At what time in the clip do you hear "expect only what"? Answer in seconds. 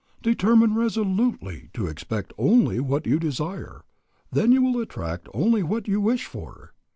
1.85-3.05